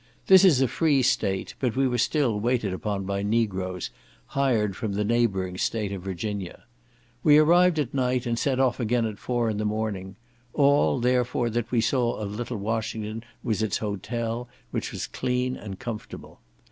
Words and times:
This 0.25 0.43
is 0.43 0.61
a 0.61 0.67
free 0.67 1.03
state, 1.03 1.53
but 1.59 1.75
we 1.75 1.87
were 1.87 1.99
still 1.99 2.39
waited 2.39 2.73
upon 2.73 3.03
by 3.05 3.21
Negroes, 3.21 3.91
hired 4.29 4.75
from 4.75 4.93
the 4.93 5.03
neighbouring 5.03 5.59
state 5.59 5.91
of 5.91 6.01
Virginia. 6.01 6.63
We 7.21 7.37
arrived 7.37 7.77
at 7.77 7.93
night, 7.93 8.25
and 8.25 8.39
set 8.39 8.59
off 8.59 8.79
again 8.79 9.05
at 9.05 9.19
four 9.19 9.47
in 9.47 9.57
the 9.57 9.63
morning; 9.63 10.15
all, 10.53 10.99
therefore, 10.99 11.51
that 11.51 11.69
we 11.71 11.81
saw 11.81 12.15
of 12.15 12.35
Little 12.35 12.57
Washington 12.57 13.23
was 13.43 13.61
its 13.61 13.77
hotel, 13.77 14.49
which 14.71 14.91
was 14.91 15.05
clean 15.05 15.55
and 15.55 15.77
comfortable. 15.77 16.39